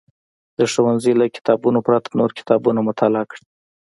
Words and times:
د 0.57 0.59
ښوونځي 0.71 1.13
له 1.19 1.25
کتابونو 1.35 1.79
پرته 1.87 2.09
نور 2.19 2.31
کتابونه 2.39 2.79
مطالعه 2.89 3.25
کړي. 3.31 3.43